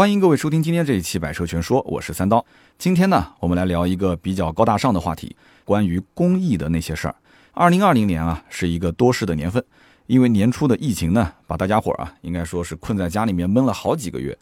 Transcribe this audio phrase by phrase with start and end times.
[0.00, 2.42] 欢迎各位收听今天这一期《百车全说》，我是三刀。
[2.78, 7.14] 今天呢，我们来聊一个比较高大上的话题，关于公益的那些事儿。
[7.52, 9.62] 二零二零年啊，是一个多事的年份，
[10.06, 14.34] 因为年初的疫情呢，把大家伙儿啊，应该说是困在家里面闷了好几个月。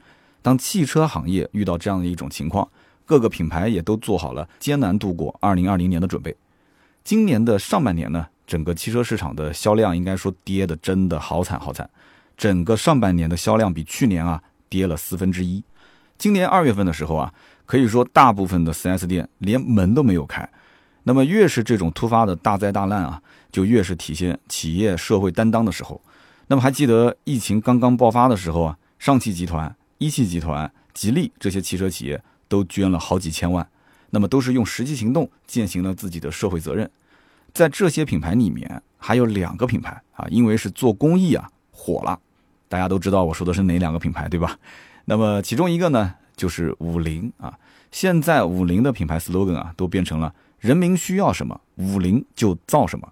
[0.43, 2.69] 当汽车行业遇到这样的一种情况，
[3.05, 6.37] 各个品牌也都做好了艰难度过二零二零年的准备。
[7.03, 11.91] 今年的上半年呢，整个汽车市场的销量应该说跌的真的好惨好惨，
[12.37, 14.41] 整个上半年的销量比去年啊。
[14.69, 15.63] 跌了四分之一。
[16.17, 17.33] 今年二月份的时候啊，
[17.65, 20.49] 可以说大部分的 4S 店连门都没有开。
[21.05, 26.01] 那么越是这种突发的大灾大难啊，就越是体现企业社会担当的时候。
[26.49, 33.67] 那么还记得疫情刚刚爆发的时候啊，上汽集团、一汽集团、吉利这些汽车企业都捐了好几千万，
[34.11, 36.91] 那么都是用实际行动践行了自己的社会责任。
[37.55, 42.19] 在这些品牌里面，还有两个品牌啊，因为是做公益啊，火了。
[42.69, 44.59] 大家都知道我说的是哪两个品牌，对吧？
[45.07, 47.59] 那么其中一个呢，就是五菱啊。
[47.91, 53.09] 现在五菱的品牌 slogan 啊，都变成了“人民需要什么，五菱就造什么”。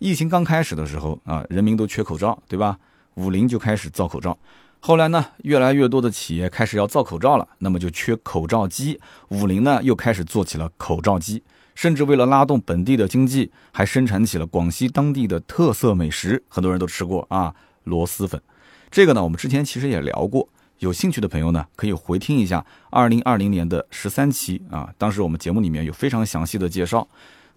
[0.00, 2.78] 疫情刚开始的时候啊，人民都缺口罩，对吧？
[3.14, 4.36] 五菱就开始造口罩。
[4.80, 9.00] 后来呢，越来越多的企业开始要造口罩了，那么就缺口罩机。
[9.28, 11.42] 五菱呢，又开始做起了口罩机，
[11.74, 18.40] 甚至为了拉动本地的经济，还生产起了广西当地的特色美食，很多人都吃过啊，螺蛳粉。
[18.90, 24.92] 这个呢，我们之前其实也聊过，有兴趣的朋友呢，可以回听一下二零二零年的十三期啊。
[24.96, 27.06] 当时我们节目里面有非常详细的介绍，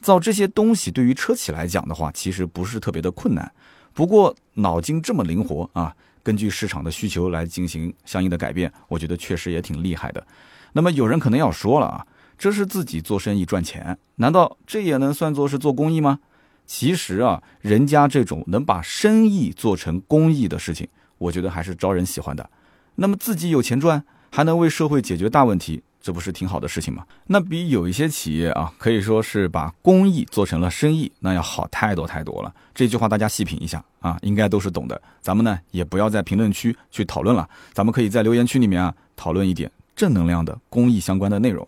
[0.01, 3.51] 造这些东西对于车企来讲的话，其实不是特别的困难。
[3.93, 10.25] 不过脑筋这么灵活啊，根据市场的需求来进行相应的改变，我觉得确实也挺厉害的。
[10.73, 12.05] 那么有人可能要说了啊，
[12.37, 16.19] 这是自己做生意赚钱，难道这也能算作是做公益吗？
[16.65, 20.87] 其实啊，人家这种能把生意做成公益的事情。
[21.21, 22.49] 我觉得还是招人喜欢的。
[22.95, 27.05] 那么自己有钱赚，还能为社会解决大问题，这不是挺好的事情吗？
[27.27, 32.51] 那比有一些企业啊，可以说是把公益做成了生意，那要好太多太多了。
[32.73, 34.99] 这句话大家细品一下啊，应该都是懂的。
[35.21, 41.67] 咱们呢也不要在评论区去讨论了，咱们可以在留言区里面啊讨论一点正能量的公益相关的内容。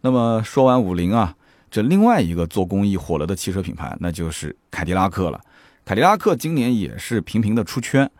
[0.00, 1.34] 那么说完五菱啊，
[1.70, 5.40] 这另外一个做公益火了的汽车品牌，那就是凯迪拉克了。
[5.84, 8.10] 凯迪拉克今年也是频频的出圈。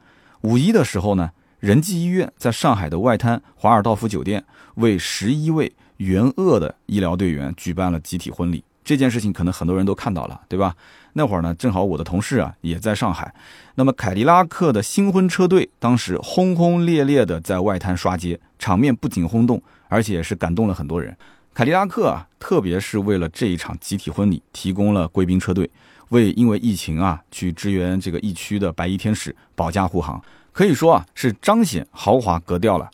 [0.43, 4.45] 五一的时候呢，仁济医院在上海的外滩华尔道夫酒店
[4.77, 8.63] 为十一位援鄂的医疗队员举办了集体婚礼。
[8.85, 10.75] 这件事情可能很多人都看到了，对吧？
[11.13, 13.35] 那会儿呢，正好我的同事啊也在上海。
[13.75, 21.15] 那么凯迪拉克的新婚车队当时轰轰烈烈的在外滩刷街，场面不仅轰动，而且是感动了很多人。
[21.53, 25.69] 凯迪拉克啊，特别是为了这一场集体婚礼，提供了贵宾车队。
[26.11, 32.89] 为因为疫情啊，去支援这个疫区的白衣天使保驾护航，可以说啊是彰显豪华格调了。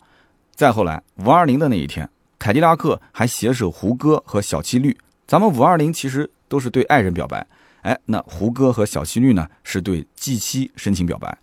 [0.53, 2.09] 再后来五二零的那一天，
[2.39, 4.97] 凯迪拉克还携手胡歌和小七绿。
[5.27, 7.45] 咱们五二零其实都是对爱人表白，
[7.81, 11.37] 哎，那胡歌和小七绿呢是对 G 七深情表白。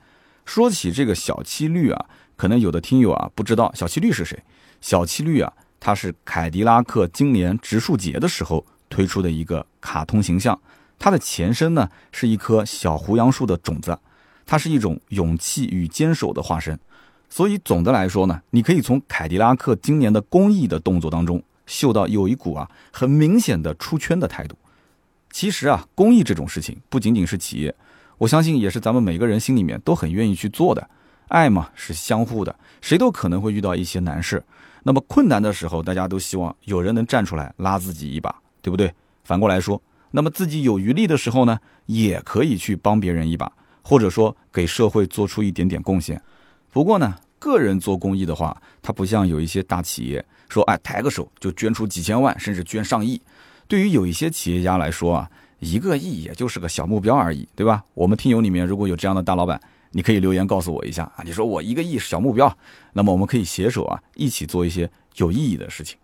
[0.44, 2.06] 说起这个小七绿啊，
[2.36, 4.38] 可能有的听友啊不知道小七绿是谁。
[4.80, 10.58] 小七绿啊，它是凯迪拉克今年植树节的时候推出的一个卡通形象。
[11.02, 13.98] 它的前身呢是一棵小胡杨树的种子，
[14.46, 16.78] 它是一种勇气与坚守的化身。
[17.28, 24.56] 所以总的来说呢，你可以从凯迪拉克今年的公益的动作当中嗅到有一股啊很明显的出圈的态度。
[25.32, 27.74] 其实啊，公益这种事情不仅仅是企业，
[28.18, 30.88] 我相信也是咱们每个人心里面都很愿意去做的。
[31.26, 34.40] 爱嘛是相互的，谁都可能会遇到一些难事。
[34.84, 38.94] 那么困难的时候，大家都希望有人能站出来拉自己一把，对不对？
[39.24, 39.82] 反过来说。
[40.12, 43.50] 那么自己有余力的时候呢，也可以去帮别人一把，
[43.82, 46.22] 或者说给社会做出一点点贡献。
[46.70, 53.20] 不过呢，个人做公益的话，它不像有一些大企业说，哎，抬个手就捐出几千万，甚至捐上亿。
[53.66, 57.82] 对于有一些企业家来说啊，一个亿也就是个小目标而已，对吧？
[57.94, 59.60] 我们听友里面如果有这样的大老板，
[59.92, 61.22] 你可以留言告诉我一下啊。
[61.24, 62.54] 你说我一个亿是小目标，
[62.92, 65.96] 那么我们可以携手啊，一起做一些有意义的事情。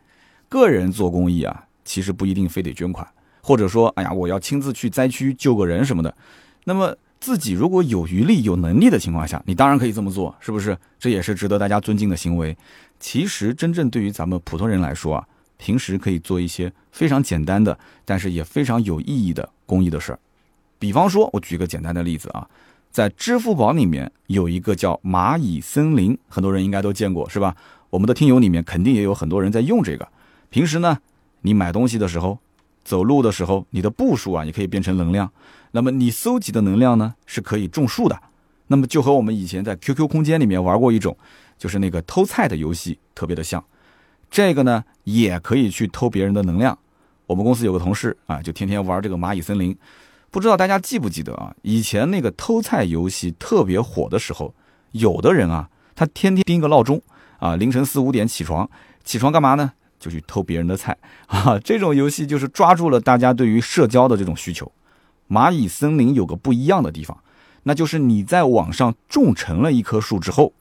[0.48, 3.06] 个人做公益啊，其实不一定非得捐款。
[3.48, 6.14] 或者说，哎呀，我要亲自去灾区救个人什么的，
[6.64, 10.76] 那么自己如果有余力、有能力的情况下，你当然可以这么做，是不是？
[10.98, 12.54] 这也是值得大家尊敬的行为。
[13.00, 20.18] 其实，真正对于咱们普通人来说啊，平时可以做一些非常简单的，但是也非常有意义的公益的事儿。
[20.78, 22.46] 比方说，我举个简单的例子啊，
[22.90, 27.56] 在支付宝里面有一个叫蚂蚁森林，很多人应该都见过，是吧？
[27.88, 30.06] 我们的听友里面肯定也有很多人在用这个。
[30.50, 30.98] 平时呢，
[31.40, 32.38] 你买东西的时候。
[32.88, 35.30] 走路的时候，你的步数啊，也可以变成能量。
[35.72, 38.18] 那么你搜集的能量呢，是可以种树的。
[38.68, 41.14] 那么就和我们以前在 QQ 空间里面玩过一种，
[41.58, 43.62] 就是那个偷菜的游戏特别的像。
[44.30, 46.78] 这个呢，也可以去偷别人的能量。
[47.26, 49.76] 我们公司有个同事啊，就天天玩这个蚂蚁森林。
[50.30, 51.54] 不知道大家记不记得啊？
[51.60, 54.54] 以前那个偷菜游戏特别火的时候，
[54.92, 57.02] 有的人啊，他天天盯个闹钟
[57.38, 58.70] 啊，凌晨四五点起床，
[59.04, 59.72] 起床干嘛呢？
[59.98, 60.96] 就去偷别人的菜
[61.26, 61.58] 啊。
[61.58, 64.70] 这种游戏就是抓住了大家对于社交的这种需求。
[65.28, 67.18] 蚂蚁森林有个不一样的地方，
[67.64, 70.52] 那就是你在网上种成了一棵树之后，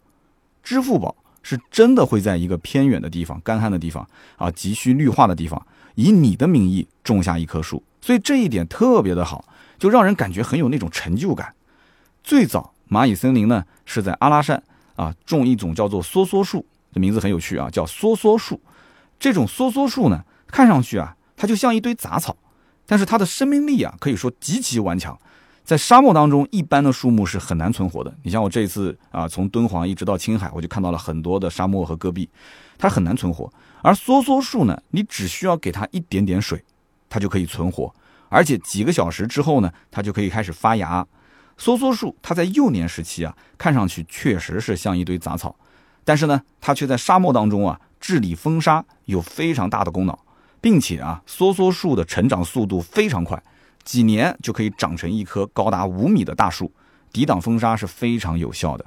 [0.63, 7.83] 支付宝是真的会在一个偏远的地方、干旱的地方啊、急需绿化的地方，以你的名义种下一棵树。
[8.01, 9.45] 所以这一点特别的好。
[9.79, 11.53] 就让人感觉很有那种成就感。
[12.23, 14.63] 最早蚂蚁森林呢是在阿拉善
[14.95, 18.59] 啊种一种叫做梭梭树，这名字很有趣啊，叫梭梭树。
[19.19, 22.35] 这种梭梭树呢，看上去啊，它就像一堆杂草，
[22.85, 25.17] 但是它的生命力啊，可以说极其顽强。
[25.63, 28.15] 在沙漠当中，一般的树木是很难存活的。
[28.23, 32.29] 你像我这一次啊，从敦煌一直到青海，我就看到了很多的沙漠和戈壁，
[32.77, 33.51] 它很难存活。
[33.81, 36.63] 而梭梭树呢，你只需要给它一点点水，
[37.09, 37.93] 它就可以存活。
[38.29, 41.05] 而且几个小时之后呢，它就可以开始发芽。
[41.59, 45.53] 梭梭树它在幼年时期啊，看上去确实是像一堆杂草，
[46.05, 50.17] 但是呢，它却在沙漠当中啊治理风沙有非常大的功劳，
[50.61, 53.41] 并且啊，梭梭树的成长速度非常快，
[53.83, 56.71] 几年就可以长成一棵高达五米的大树，
[57.11, 58.85] 抵挡风沙是非常有效的。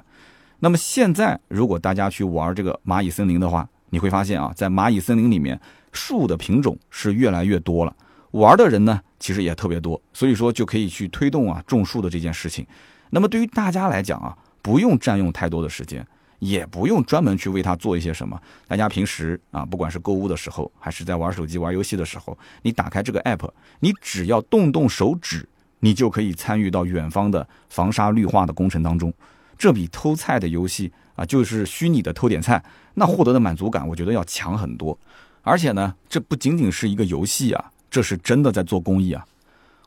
[0.59, 5.59] 那么现在如果大家去玩这个蚂蚁森林的话，你会发现啊，在蚂蚁森林里面，
[5.91, 7.95] 树的品种是越来越多了。
[8.31, 12.65] 玩的人呢，其实也特别多，所以说就可以去推动啊种树的这件事情。
[13.09, 16.05] 那么对于大家来讲啊，不用占用太多的时间，
[16.41, 18.39] 也不用专门去为它做一些什么。
[18.67, 23.47] 大家平时啊，不管是购物的时候，还是在玩手机、玩游戏的时候，你打开这个 app，
[23.79, 25.47] 你只要动动手指，
[25.79, 29.13] 你就可以参与到远方的防沙绿化的工程当中。
[29.57, 32.63] 这比偷菜的游戏啊，就是虚拟的偷点菜，
[32.95, 34.97] 那获得的满足感，我觉得要强很多。
[35.43, 37.71] 而且呢，这不仅仅是一个游戏啊。
[37.91, 39.25] 这是真的在做公益啊！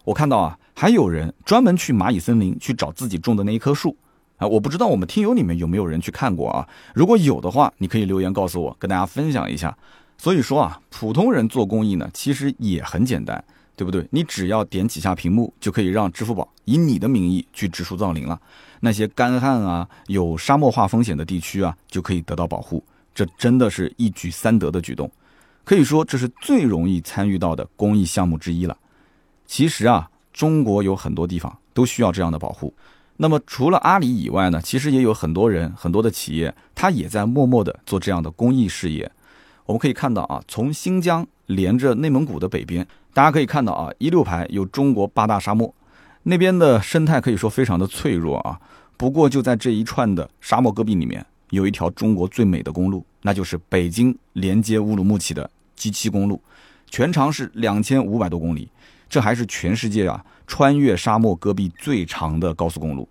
[0.05, 3.97] 我看到啊，还有人专门去蚂蚁森林去找自己种的那一棵树
[4.37, 4.47] 啊！
[4.47, 6.69] 我不知道我们听友里面有没有人去看过啊？
[6.95, 9.77] 如果有的话，你可以留言告诉我，跟大家分享一下。
[10.19, 13.43] 所以说啊，普通人做公益呢，其实也很简单，
[13.77, 14.07] 对不对？
[14.11, 18.41] 你只要点几下屏幕，就可以让支付宝以你的名义去植树造林了。
[18.81, 22.83] 那些干旱啊、有沙漠化风险的地区啊，就可以得到保护。
[23.15, 25.11] 这真的是一举三得的举动。
[25.65, 28.77] 可以说这是最容易参与到的公益项目之一了。
[29.47, 32.75] 其实啊，中国有很多地方都需要这样的保护。
[33.17, 39.11] 那么除了阿里以外呢，其实也有很多人、很多的企业，他也在默默的做这样的公益事业。
[39.67, 45.73] 我们可以看到啊，从新疆连着内蒙古的北边，大家可以看到啊，一六排有中国八大沙漠，
[46.25, 48.61] 那边的生态可以说非常的脆弱啊。
[48.97, 55.51] 不过就在这一串的沙漠戈壁里面，有一条中国最美的公路，那就是北京连接乌鲁木齐的。
[55.77, 56.41] G 七公路
[56.89, 58.71] 全长是两千五百多公里，
[59.15, 63.09] 这还是全世界啊穿越沙漠戈壁最长的高速公路。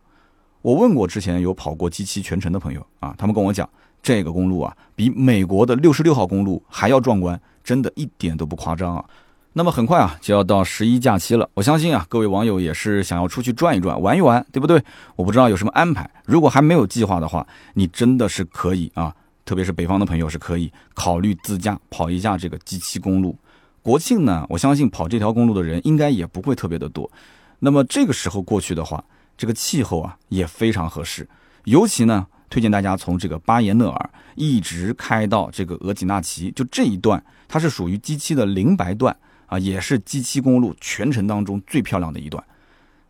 [0.61, 3.69] 我问过之前有跑过 G 七全程的朋友啊，他们跟我讲，
[4.01, 9.05] 这个公路啊比美国的六十六号公路还要壮观，真的一点都不夸张啊。
[9.53, 14.83] 那么很快啊就要到十一假期了，我相信啊各位网友也是想要出去转一转、玩一玩，对不对？
[15.15, 19.15] 我不知道有什么安排，如果还没有计划的话，你真的是可以啊。
[19.45, 23.37] 特别是北方的朋友是可以考虑自驾跑一下这个 G 七公路。
[23.83, 27.11] 国庆呢，我相信跑这条公路的人应该也不会特别的多。
[27.59, 29.03] 那么这个时候过去的话，
[29.37, 31.27] 这个气候啊也非常合适。
[31.65, 39.15] 尤其呢，推荐大家从这个巴彦淖尔一直开到这个额济纳旗，就这一段，它是属于 G 七的灵白段
[39.47, 42.41] 啊，也是 G 七公路全程当中最漂亮的一段。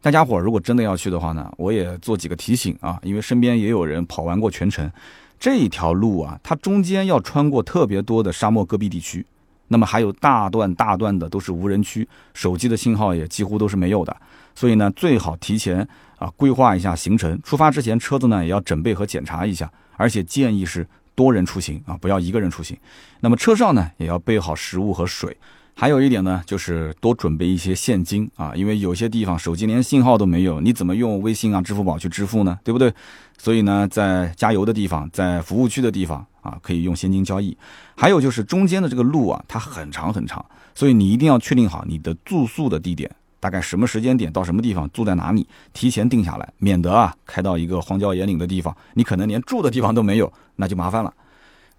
[0.02, 4.92] 大家伙如果真的要去的话呢，我也做几个提醒啊，因为身边也有人跑完过全程。
[5.40, 9.26] 这一条路啊，它中间要穿过特别多的沙漠戈壁地区，
[9.74, 14.16] 那么还有大段大段的都是无人区，手机的信号也几乎都是没有的。
[14.54, 15.86] 所以呢，最好提前
[16.20, 22.78] 啊规划一下行程，出发之前车子呢也要准备和检查一下，而且建议是多人出行啊，不要一个人出行。
[23.22, 25.36] 那么车上呢也要备好食物和水。
[25.76, 32.60] 还有一点呢，就是多准备一些现金啊，因为有些地方手机连信号都没有，你怎么用微信啊、支付宝去支付呢？
[32.64, 32.94] 对不对？
[33.40, 37.58] 所以呢，在加油的地方，在服务区的地方啊，可以用现金交易。
[37.96, 40.46] 还有就是中间的这个路啊，它很长很长，
[40.76, 43.10] 所以你一定要确定好你的住宿的地点，
[43.40, 51.14] 大概什么时间点到什么地方住在哪里，提前定下来，免得啊开到一个荒郊野岭的地方，你可能连住的地方都没有，那就麻烦了。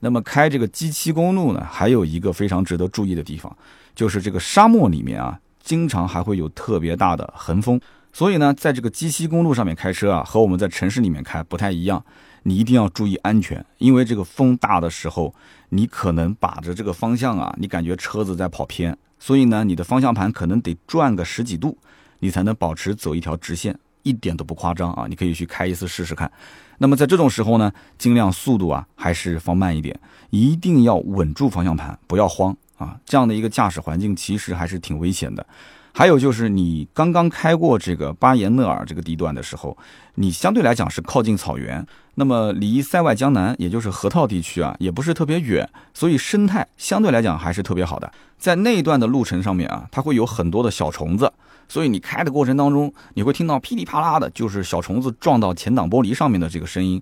[0.01, 3.57] 那么开这个 G 七公路呢，还有一个非常值得注意的地方。
[3.95, 7.81] 就是这个沙漠里面啊，经常还会有特别大的横风，
[8.13, 12.05] 所以呢，在这个鸡西公路上面开车啊，和我们在城市里面开不太一样。
[12.45, 15.35] 你一定要注意安全，因为这个风大的时候，
[15.71, 21.77] 你可能把着这个方向啊，你感觉车子在跑偏，所以呢，你的方向盘可能得转个十几度，
[22.21, 25.07] 你才能保持走一条直线，一点都不夸张啊！
[25.09, 26.31] 你可以去开一次试试看。
[26.79, 29.99] 那么在这种时候呢，尽量速度啊还是放慢一点，
[30.31, 33.01] 一定要稳住方向盘，不要慌啊！
[33.07, 35.47] 这样的一个驾驶环境其实还是挺危险的。
[35.97, 39.79] 还有就是你刚刚开过这个巴彦淖尔这个地段的时候，
[40.17, 41.87] 你相对来讲是靠近草原，
[42.17, 48.13] 那么离塞外江南也就是河套地区啊也不是特别远，所以生态相对来讲还是特别好的。
[48.37, 51.33] 在那一段的路程上面啊，它会有很多的小虫子。
[51.69, 57.01] 所以你开的过程当中，你会听到噼里啪啦的，就是小虫子撞到前挡玻璃上面的这个声音。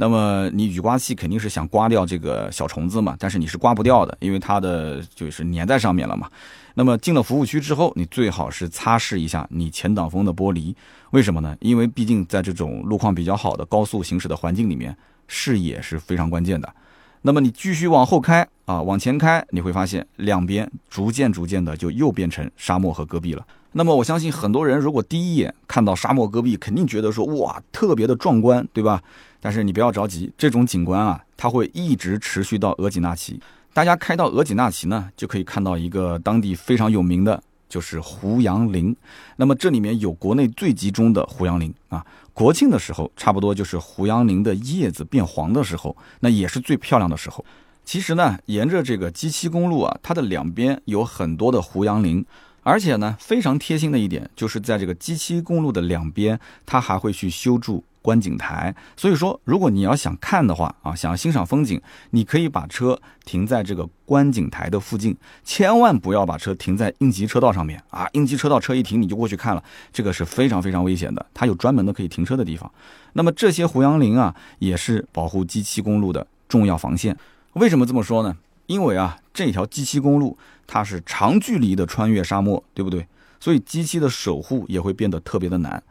[0.00, 6.26] 那么你雨刮器肯定是想刮掉这个小虫子嘛，但是你是刮不掉的，因为它的就是粘在上面了嘛。
[6.72, 10.74] 那么进了服务区之后，你最好是擦拭一下你前挡风的玻璃。
[11.10, 11.54] 为什么呢？
[11.60, 14.96] 因为毕竟在这种路况比较好的高速行驶的环境里面，
[15.28, 16.72] 视野是非常关键的。
[17.20, 23.46] 那么你继续往后开啊，往前开，你会发现两边逐渐逐渐的就又变成沙漠和戈壁了。
[23.72, 29.02] 那么我相信很多人如果第一眼看到沙漠戈壁，肯定觉得说哇特别的壮观，对吧？
[29.40, 33.40] 但是你不要着急，这种景观啊，它会一直持续到额济纳旗。
[33.72, 38.94] 大家开到额济纳旗呢，就可以看到一个当地非常有名的，就是胡杨林。
[39.36, 42.04] 那么这里面有国内最集中的胡杨林啊。
[42.34, 47.44] 国庆的时候，差不多就是胡杨林的叶子变黄的时候，那也是最漂亮的时候。
[47.84, 52.24] 其实呢，沿着这个 G7 公路啊，它的两边有很多的胡杨林。
[52.62, 58.74] 而且呢，非常贴心的一点，就是在这个 G7 公路的两边，它还会去修筑观景台。
[58.96, 68.06] 所以说，如果你要想看的话啊，想要欣赏风景，你可以把车停在这个观景台的附近，千万不要把车停在应急车道上面啊！
[68.12, 69.62] 应急车道车一停，你就过去看了，
[69.92, 71.24] 这个是非常非常危险的。
[71.32, 72.70] 它有专门的可以停车的地方。
[73.14, 77.16] 那么这些胡杨林啊，也是保护 G7 公路的重要防线。
[77.54, 78.36] 为什么这么说呢？
[78.70, 83.04] 因为啊，这条 G7 公路它是长距离的穿越沙漠，对不对？
[83.40, 85.82] 所以机器的守护也会变得特别的难。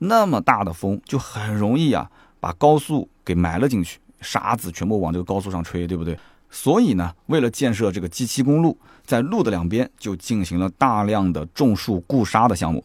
[0.00, 6.18] 那么大的风就很容易啊，把高速给埋了进去，沙子全部往这个高速上吹，对不对？
[6.50, 12.84] 所以呢，为了建设这个 G7 公路，在路的两边就进行了大量的种树固沙的项目。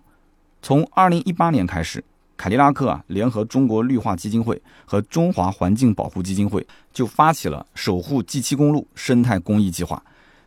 [0.62, 2.02] 从2018年开始。
[2.42, 10.04] 凯迪拉克啊，联合中国绿化基金会和中华环境保护基金会，就发起了守护 G7 公路生态公益计划。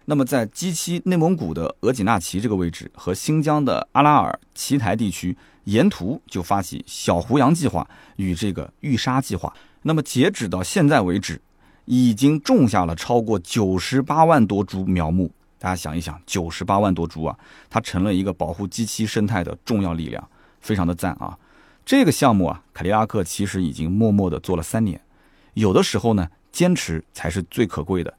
[0.07, 9.55] 那么，在 G7 内蒙古的额济纳旗这个位置和新疆的阿拉尔奇台地区，沿途就发起小胡杨计划与这个育沙计划。
[9.83, 11.41] 那么，截止到现在为止，
[11.85, 15.31] 已经种下了超过九十八万多株苗木。
[15.61, 17.39] 大家想一想，九十八万多株啊，
[17.71, 21.39] 它成了一个保护 G7 生态的重要力量，非常的赞啊！
[21.85, 24.99] 这个项目啊，凯迪拉克其实已经默默的做了三年。
[25.53, 28.13] 有的时候呢，坚持才是最可贵的。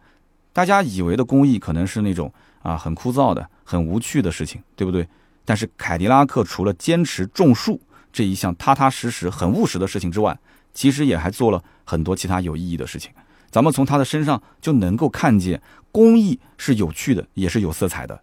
[0.54, 2.32] 大家以为的公益可能是那种
[2.62, 5.08] 啊很枯燥的、很无趣的事情，对不对？
[5.44, 7.82] 但是凯迪拉克除了坚持种树
[8.14, 10.38] 这一项踏踏实实、很务实的事情之外，
[10.74, 13.12] 其实也还做了很多其他有意义的事情。
[13.50, 15.60] 咱们从他的身上就能够看见，
[15.92, 18.22] 公益是有趣的，也是有色彩的。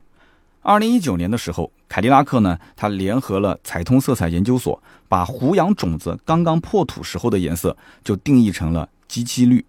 [0.65, 9.65] 二零一九年的时候，凯迪拉克呢，它联合了彩通色彩研究所，把胡杨种子刚刚破土时候的颜色就定义成了鸡七绿。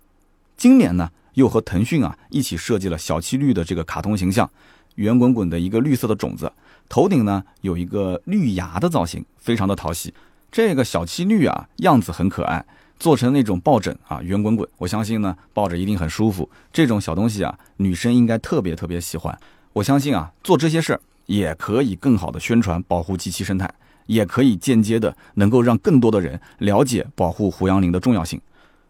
[0.56, 4.48] 今年呢，又和腾讯啊一起设计了小七绿的这个卡通形象，
[4.94, 6.52] 圆滚滚的一个绿色的种子，
[6.88, 10.14] 头顶呢有一个绿芽的造型，非常的讨喜。
[10.52, 12.64] 这个小七绿啊，样子很可爱，
[13.00, 16.48] 做成那种抱枕啊，圆滚滚，我相信呢，抱着一定很舒服。
[16.72, 19.36] 这种小东西啊，女生应该特别特别喜欢。
[19.74, 23.68] 我相信啊，做这些事儿也可以更好的宣传保护 G7 生态，
[24.06, 28.40] 也可以间接的能够让更多的人了解保护胡杨林的重要性。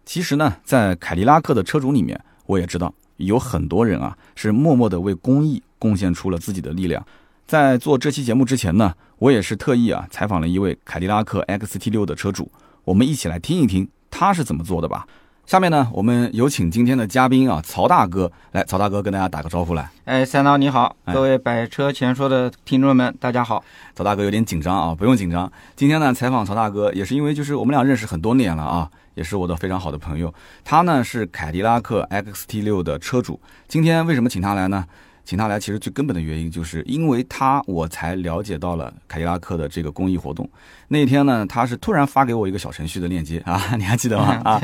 [0.06, 7.06] 其实呢，在凯迪拉克的车主里面，我也知道有很多人啊是默默的为公益贡献出了自己的力量。
[7.46, 12.52] 在做这期节目之前呢，我也是特意啊采访了一位凯迪拉克 XT6 的车主，
[12.84, 15.08] 我们一起来听一听他是怎么做的吧。
[15.46, 19.90] 下面呢，我们有请今天的嘉宾啊，曹大哥来，曹大哥跟大家打个招呼来。
[20.06, 23.62] 哎，三刀你好，各位百车全说的听众们，大家好。
[23.94, 25.52] 曹大哥有点紧张啊，不用紧张。
[25.76, 30.34] 今天呢，采访曹大哥也是因为就是我们俩认识很多年了啊，也是我的非常好的朋友。
[30.64, 33.40] 他呢是凯迪拉克 XT6 的车主。
[33.68, 34.86] 今天为什么请他来呢？
[35.26, 40.50] 请他来，其实最根本的原因就是因为他，我才了解到了凯迪拉克的这个公益活动。
[40.90, 44.42] 那天呢，他是突然发给我一个小程序的链接啊， 你还记得吗？
[44.44, 44.62] 啊，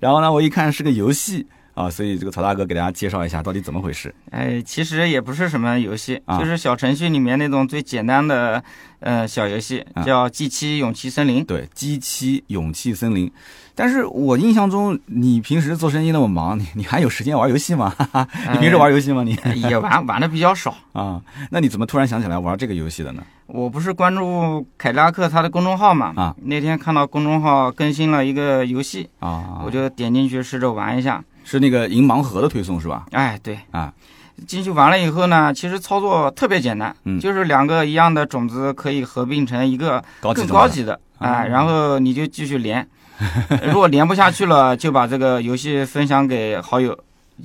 [0.00, 4.14] 然后呢，我一看是个游戏啊，所以这个曹大哥给大家介绍一下到底怎么回事。
[4.30, 8.62] 哎，其实也不是什么游戏，啊就是小程序里面那种最简单的
[9.00, 11.42] 呃小游戏，啊叫 G 七勇气森林。
[11.42, 13.32] 对，G 七勇气森林。
[13.74, 17.88] 但是我印象中，你平时做生意那么忙，你你还有时间玩游戏吗？
[17.96, 19.22] 哈哈，你平时玩游戏吗？
[19.22, 20.74] 你呃也玩 玩的比较少。
[20.92, 23.22] 啊，那你怎么突然想起来玩这个游戏的呢？
[23.46, 26.12] 我不是关注凯迪拉克他的公众号嘛？
[26.16, 31.22] 啊，那天看到公众号更新了一个游戏，啊，我就点进去试着玩一下。
[31.44, 33.06] 是那个银盲盒的推送是吧？
[33.10, 33.92] 哎，对，啊，
[34.46, 42.86] 进去玩了以后呢，其实操作特别简单，嗯就是两个一样的种子可以合并成一个更高级的，啊哎，然后你就继续连，
[43.66, 46.96] 如果连不下去了，就把这个游戏分享给好友，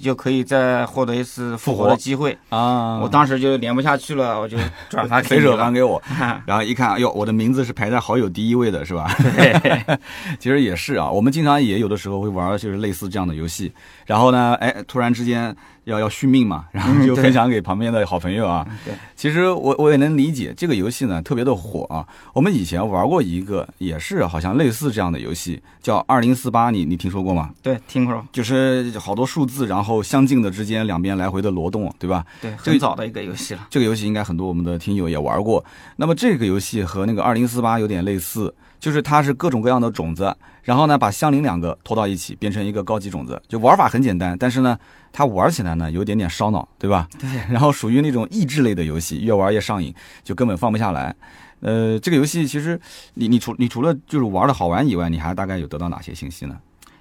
[0.01, 2.37] 就可以再获得一次复活的机会。
[2.49, 4.57] 啊，我当时就连不下去了，我就
[4.89, 5.41] 转发 给随。
[5.41, 6.01] 手还给我，
[6.45, 9.09] 然后一看，哎呦，我的名字是排在好友第一位的，是吧？
[9.17, 9.99] 对，
[10.39, 13.71] 其实也是啊，我们经常也有的时候会玩，就是类似这样的游戏。
[14.05, 15.55] 然后呢，哎，突然之间
[15.87, 18.67] 要要续命嘛，然后就分享给旁边的好朋友啊。
[18.83, 22.05] 对，其实我我也能理解这个游戏呢特别的火啊。
[22.33, 27.51] 我们以前玩过一个，也是好像类似这样的游戏，叫二零四八，你你听说过吗？
[27.63, 32.25] 对，听过，就是好多数字，然后相近的之间两边来回的挪动，对吧？
[32.41, 33.65] 对，这个很早的一个游戏了。
[33.69, 35.63] 这个游戏应该很多我们的听友也玩过。
[35.95, 43.41] 那么这个游戏和那个二零四八有点类似，就是它是各种各样的种子，然后呢把相邻两个拖到一起，变成一个高级种子。
[43.47, 44.77] 就玩法很简单，但是呢
[45.11, 47.07] 它玩起来呢有点点烧脑，对吧？
[47.19, 49.93] 对， 然后属于那种益智类的游戏，越玩越上瘾，
[50.23, 51.15] 就根本放不下来。
[51.61, 52.79] 呃，这个游戏其实
[53.15, 56.55] 你你除你除了就是玩的好玩以外，你还大概有得到哪些信息呢？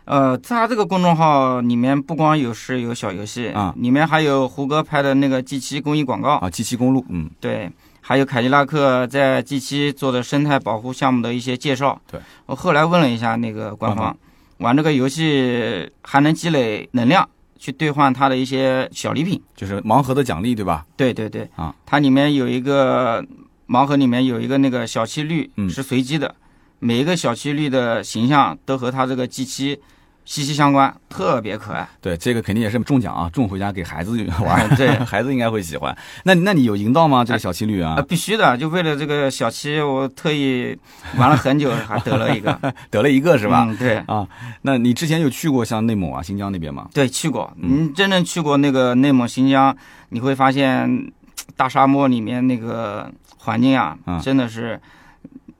[0.06, 7.68] 呃，它这个公众号里面不光有是有小游戏啊里面还有胡歌拍的那个 G 七公益广告，啊，，G 七公路，嗯，对，
[8.08, 12.00] 还有凯迪拉克在 G 七做的生态保护项目的一些介绍。
[12.08, 14.16] 对，我后来问了一下那个官官方，
[14.58, 19.42] 玩这个游戏还能积累能量，去兑换它的一些小礼品。
[19.56, 20.86] 就是盲盒的奖励，对吧？
[20.96, 23.20] 对对对，啊，它里面有一个
[23.66, 26.32] 盲盒，里面有一个那个小七绿嗯是随机的，
[26.78, 29.80] 每一个小七绿的形象都和它这个 G 七
[30.26, 31.88] 息息相关，特别可爱。
[32.02, 35.97] 对，这个肯定也是中奖啊，中回家给孩子 玩，对 孩子应该会喜欢。
[36.25, 37.25] 那那你有赢到吗？
[37.25, 38.59] 这个小七绿啊啊，，必须的！
[38.59, 40.77] 就为了这个小七，我特意
[41.16, 42.59] 玩了很久，还得了一个，
[42.90, 43.64] 得了一个是吧？
[43.68, 44.27] 嗯，对啊，
[44.62, 46.88] 那你之前有去过像内蒙啊、新疆那边吗？
[46.92, 47.50] 对，去过。
[47.62, 49.74] 嗯你真正去过那个内蒙、新疆，
[50.09, 51.11] 你会发现
[51.57, 54.81] 大沙漠里面那个环境啊嗯，真的是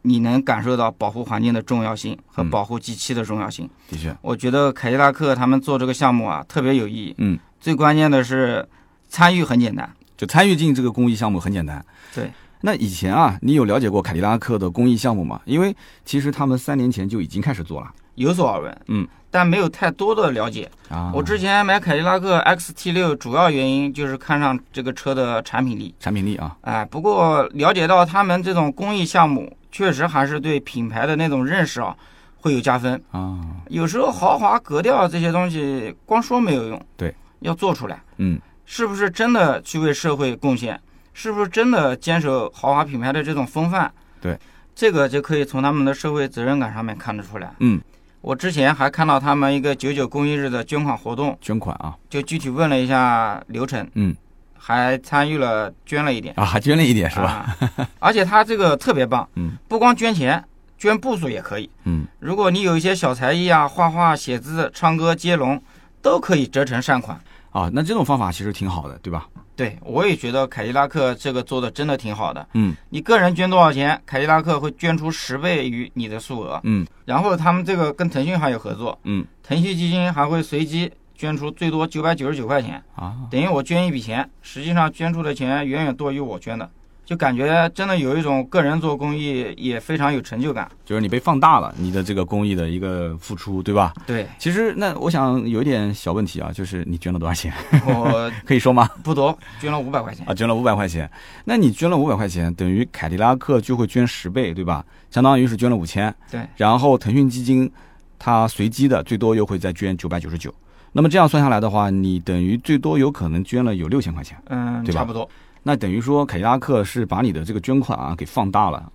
[0.07, 3.69] 你能感受到保护环境的重要性和嗯保护机器的重要性。
[3.91, 7.15] 的确，我觉得凯迪拉克他们做这个项目啊，特别有意义。
[7.19, 8.67] 嗯，最关键的是
[9.09, 9.91] 参与很简单。
[10.17, 11.85] 就参与进这个公益项目很简单。
[12.15, 12.31] 对。
[12.63, 15.41] 那以前啊，你有了解过凯迪拉克的公益项目吗？
[15.45, 20.69] 因为其实他们三年前就已经开始做了有所耳闻，嗯，但没有太多的了解。
[20.89, 21.13] 啊。
[21.15, 25.95] 我之前买凯迪拉克 XT 六，主要原因就是看上这个车的产品力。
[26.01, 31.95] 产品力啊，哎，不过了解到他们这种公益项目，确实还是对品牌的那种认识啊，
[32.41, 32.99] 会有加分。
[33.11, 40.81] 啊，有时候豪华格调这些东西，光说没有用，对，要做出来，嗯，是不是真的去为社会贡献？
[41.13, 43.93] 是不是真的坚守豪华品牌的这种风范？
[44.19, 44.39] 对，
[44.75, 47.53] 这个就可以从他们的社会责任感上面看得出来。
[47.59, 47.79] 嗯，
[48.23, 54.17] 我之前还看到他们一个九九公益日的捐款活动，捐款啊，就具体问了一下流程，嗯，
[54.59, 56.35] 还参与了捐了一点。
[56.37, 57.57] 啊，还捐了一点是吧？
[57.77, 57.89] 啊？
[57.99, 60.43] 而且他这个特别棒，嗯，不光捐钱，
[60.79, 61.69] 捐步数也可以。
[61.85, 65.63] 嗯，如果你有一些小才艺啊，画画、写字、唱歌、接龙，
[66.03, 67.19] 都可以折成善款。
[67.51, 69.27] 啊，那这种方法其实挺好的，对吧？
[69.57, 72.47] 对，我也觉得凯迪拉克这个做的真的挺好的。
[72.53, 76.61] 嗯你个人捐多少钱，凯迪拉克会捐出十倍于你的数额。
[76.65, 86.69] 嗯然后他们这个跟腾讯还有合作，嗯腾讯基金还会随机捐出最多九百九十九块钱，啊，等于我捐一笔钱，实际上捐出的钱远远多于我捐的，
[87.05, 90.69] 就感觉真的有一种个人做公益也非常有成就感。
[90.85, 93.93] 就是你被放大了你的这个公益的一个付出，对吧？
[94.07, 97.53] 对其实那我想有一点小问题啊，就是你捐了多少钱？
[97.87, 98.89] 我 可以说吗？
[99.03, 100.27] 不多，捐了五百块钱。
[100.27, 101.11] 啊，捐了五百块钱，
[101.45, 104.85] 那你捐了五百块钱，等于凯迪拉克就会捐十倍，对吧？
[105.11, 106.15] 相当于是捐了五千。
[106.31, 106.41] 对。
[106.57, 107.71] 然后腾讯基金
[108.19, 110.53] 它随机的最多又会再捐九百九十九，
[110.97, 114.35] 那么这样算下来的话，你等于最多有可能捐了有六千块钱。
[114.47, 115.29] 嗯，对吧差不多。
[115.63, 118.91] 那等于说凯迪拉克是把你的这个捐款啊给放大了。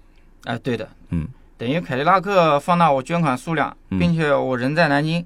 [0.46, 1.28] 哎，对的，嗯，
[1.60, 5.24] 等于凯迪拉克放大我捐款数量，嗯并且我人在南京，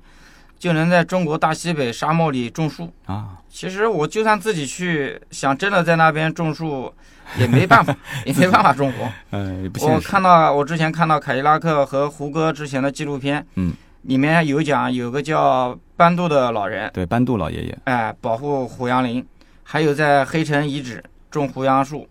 [0.60, 2.92] 就能在中国大西北沙漠里种树。
[3.06, 6.94] 啊，其实我就算自己去，想真的在那边种树，
[7.40, 7.96] 也没办法，
[8.28, 9.10] 也没办法种活。
[9.30, 9.98] 呃，也不我。
[10.02, 19.26] 看到我之前看到凯迪拉克和胡歌之前的纪录片，嗯，里面有讲有个叫班渡的老人，对，班渡老爷爷，哎，保护胡杨林，
[19.64, 22.08] 还有在黑城遗址种胡杨树，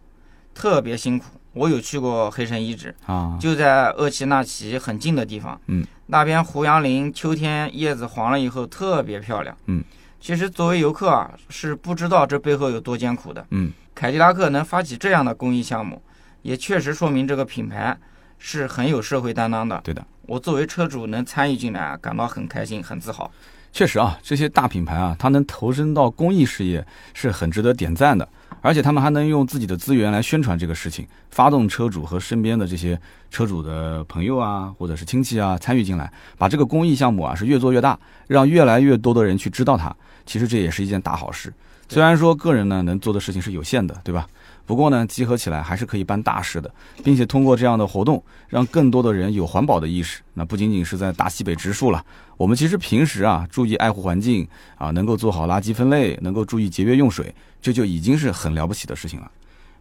[0.54, 1.26] 特别辛苦。
[1.52, 5.60] 我有去过黑城遗址，啊，就在厄齐纳旗很近的地方。
[5.66, 9.56] 嗯，那边胡杨林秋天叶子黄了以后特别漂亮。
[9.66, 9.84] 嗯，
[10.18, 13.46] 其实作为游客啊，是不知道这背后有多艰苦的。
[13.50, 16.02] 嗯，凯迪拉克能发起这样的公益项目，
[16.42, 17.96] 也确实说明这个品牌
[18.38, 19.80] 是很有社会担当的。
[19.84, 23.30] 对的，我作为车主能参与进来，感到很开心，很自豪。
[23.74, 28.26] 确实啊，这些大品牌啊，它能投身到公益事业是很值得点赞的，
[28.60, 32.96] 而且他们还能用自己的资源来宣传这个事情，发动车主和身边的这些
[33.32, 36.08] 车主的朋友啊，或者是亲戚啊参与进来，
[36.38, 39.92] 把这个公益项目啊是越做越大，让越来越多的人去知道它。
[40.24, 41.52] 其实这也是一件大好事。
[41.88, 44.24] 虽然说个人呢能做的事情是有限的，对吧？
[44.66, 46.72] 不过呢，集合起来还是可以办大事的，
[47.02, 50.22] 并且通过这样的活动，让更多的人有环保的意识。
[50.32, 52.04] 那不仅仅是在大西北植树了，
[52.36, 59.30] 我们其实平时啊，注意爱护环境啊，能够做好垃圾分类，能够注意节约用水，这就已经是很了不起的事情了。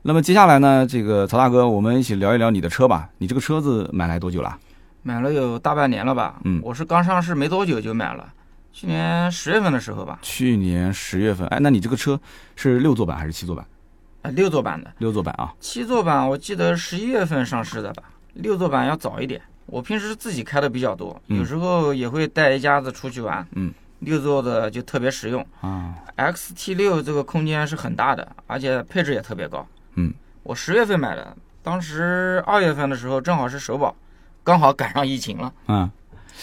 [0.01, 3.09] 那么接下来呢，这个曹大哥，我们一起聊一聊你的车吧。
[3.17, 4.57] 你这个车子买来多久了？
[5.01, 6.41] 买了有大半年了吧？
[6.43, 8.27] 嗯我是刚上市没多久就买了，
[8.73, 11.47] 去年十月份的时候吧，去年十月份。
[11.47, 12.19] 哎，那你这个车
[12.57, 13.65] 是六座版还是七座版？
[14.23, 14.91] 啊，六座版的。
[14.97, 15.53] 六座版啊。
[15.59, 19.39] 七座版我记得十一月份上市的吧，六座版要早一点。
[19.65, 23.45] 我平时自己开的比较多，嗯有时候也会带一家子出去玩。
[23.53, 25.45] 嗯，六座的就特别实用。
[25.61, 29.65] 啊，XT 六这个空间是很大的，而且配置也特别高。
[29.95, 33.95] 嗯，我十月份买的，当时二月份的时候正好是首保，
[34.43, 35.53] 刚好赶上疫情了。
[35.67, 35.89] 嗯，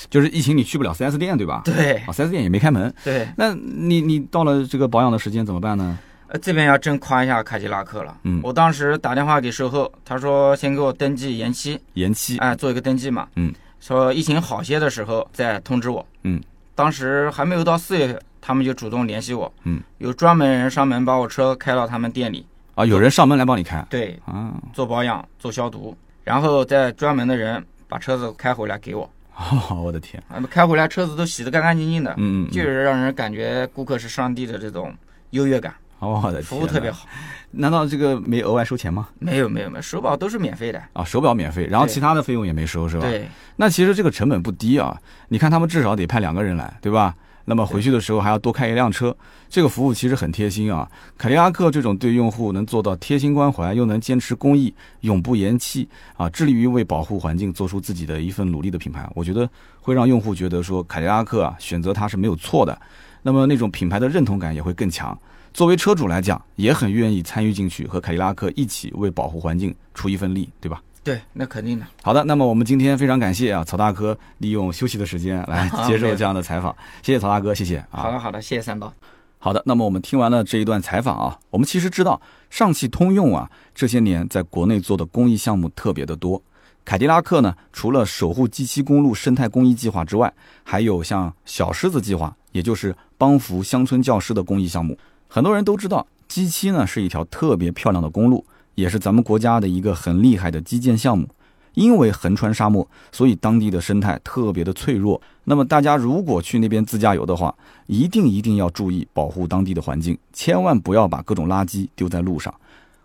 [0.09, 1.61] 就是疫情你去不了 4S 店对吧？
[1.65, 2.93] 对啊，4S 店也没开门。
[3.05, 5.99] 对，那你你到了这个保养的时间怎么办呢？
[6.33, 8.17] 呃，这边要真夸一下凯迪拉克了。
[8.23, 12.39] 嗯我当时打电话给售后，他说先给我登记延期，延期。
[12.39, 13.27] 哎，做一个登记嘛。
[13.35, 16.07] 嗯，说疫情好些的时候再通知我。
[16.23, 16.41] 嗯，
[16.77, 19.53] 当时还没有到四月份，他们就主动联系我。
[19.65, 24.55] 嗯，有专门人上门把我车开到他们店里，啊，有人上门来帮你开对，啊。
[24.73, 29.11] 做保养、做消毒，然后再专门的人把车子开回来给我。
[29.35, 30.23] 哦，我的天。
[30.29, 34.95] 啊，开回来车子都洗得干干净净的，嗯嗯，嗯就是让人感觉顾客是上帝的这种
[35.31, 36.91] 优越感，哦 我的，服务特别。
[36.91, 37.07] 好。
[37.53, 39.09] 难道这个没额外收钱吗？
[39.19, 40.81] 没有没有没有，手保都是免费的。
[40.93, 43.03] 啊，手表免费，然后其他的费用也没收是吧？。
[43.03, 44.97] 对，那其实这个成本不低啊，
[45.29, 47.15] 你看他们至少得派两个人来，对吧？
[47.47, 49.17] 那么回去的时候还要多开一辆车，
[49.49, 50.89] 这个服务其实很贴心啊。
[51.19, 59.49] 凯迪拉克这种对用户能做到贴心关怀，又能坚持公益，永不言弃啊，致力于为保护环境做出自己的一份努力的品牌，我觉得
[59.81, 62.81] 会让用户觉得说凯迪拉克啊选择它是没有错的。
[63.23, 65.19] 那么那种品牌的认同感也会更强。
[65.53, 70.83] 作为车主来讲，也很愿意参与进去，和凯迪拉克一起为保护环境出一份力，对吧？
[71.03, 71.87] 对，那肯定的。
[72.03, 78.03] 好的，那么我们今天非常感谢啊曹大哥利用休息的时间来 接受这样的采访，谢谢曹大哥，谢谢啊。
[78.03, 78.93] 好的好的，谢谢三刀。
[79.39, 86.43] 好的，那么我们听完了这一段采访啊，我们其实知道上汽通用啊这些年在国内做的公益项目特别的多。
[86.85, 90.33] 凯迪拉克呢，除了守护 G 七公路生态公益计划之外，
[90.63, 94.99] 还有像小狮子计划，也就是帮扶乡村教师的公益项目。
[95.33, 101.29] 很多人都知道，G 7呢是一条特别漂亮的公路，也是咱们国家的一个很厉害的基建项目。
[101.75, 105.23] 因为横穿沙漠，所以当地的生态特别的脆弱。
[105.45, 107.55] 那么大家如果去那边自驾游的话，
[107.87, 112.53] 一定一定要注意保护当地的环境，千万不要把各种垃圾丢在路上。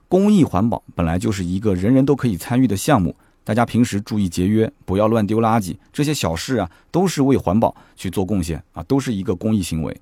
[0.07, 9.95] 公益环保本来就是一个人人都可以参与的项目，大家平时注意节约，不要乱丢垃圾，这些小事啊，都是为环保去做贡献啊，都是一个公益行为。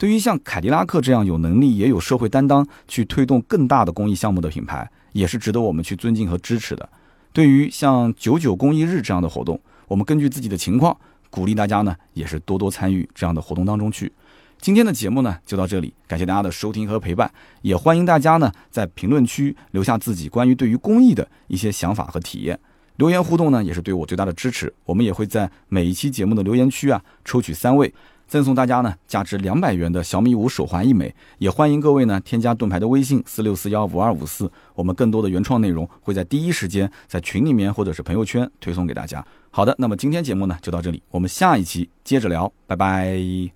[0.00, 6.88] 对于像凯迪拉克这样有能力也有社会担当去推动更大的公益项目的品牌，也是值得我们去尊敬和支持的。
[7.34, 10.96] 对于像九九公益日这样的活动，我们根据自己的情况，
[11.28, 14.10] 鼓励大家呢也是多多参与这样的活动当中去。
[14.58, 22.58] 今天的节目呢就到这里，感谢大家的收听和陪伴，也欢迎大家呢在评论区留下自己关于对于公益的一些想法和体验。
[22.96, 27.92] 留言互动呢也是对我最大的支持，我们也会在每一期节目的留言区啊抽取三位。
[28.30, 39.22] 赠送大家呢价值两百元的小米五手环一枚，也欢迎各位呢添加盾牌的微信四六四幺五二五四，我们更多的原创内容会在第一时间在群里面或者是朋友圈推送给大家。
[39.50, 43.50] 好的，那么今天节目呢就到这里，我们下一期接着聊，拜拜。